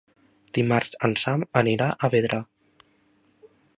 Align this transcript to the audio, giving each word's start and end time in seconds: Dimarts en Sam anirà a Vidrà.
Dimarts 0.57 0.95
en 1.07 1.13
Sam 1.23 1.45
anirà 1.61 1.91
a 1.91 2.09
Vidrà. 2.15 2.41